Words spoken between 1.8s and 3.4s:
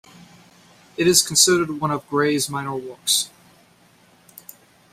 of Gray's minor works.